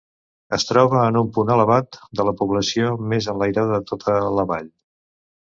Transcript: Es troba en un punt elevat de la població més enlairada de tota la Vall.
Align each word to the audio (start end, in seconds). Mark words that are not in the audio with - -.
Es 0.55 0.63
troba 0.69 1.01
en 1.09 1.19
un 1.19 1.27
punt 1.35 1.51
elevat 1.57 1.99
de 2.21 2.25
la 2.29 2.35
població 2.41 2.89
més 3.13 3.29
enlairada 3.35 3.77
de 3.77 3.83
tota 3.93 4.19
la 4.41 4.51
Vall. 4.55 4.73